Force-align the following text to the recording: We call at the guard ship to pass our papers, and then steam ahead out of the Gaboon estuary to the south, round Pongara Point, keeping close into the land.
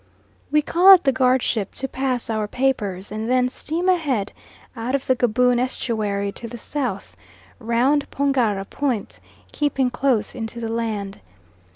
We 0.49 0.63
call 0.63 0.95
at 0.95 1.03
the 1.03 1.11
guard 1.11 1.43
ship 1.43 1.75
to 1.75 1.87
pass 1.87 2.27
our 2.27 2.47
papers, 2.47 3.11
and 3.11 3.29
then 3.29 3.49
steam 3.49 3.87
ahead 3.87 4.33
out 4.75 4.95
of 4.95 5.05
the 5.05 5.13
Gaboon 5.13 5.59
estuary 5.59 6.31
to 6.31 6.47
the 6.47 6.57
south, 6.57 7.15
round 7.59 8.09
Pongara 8.09 8.65
Point, 8.67 9.19
keeping 9.51 9.91
close 9.91 10.33
into 10.33 10.59
the 10.59 10.69
land. 10.69 11.21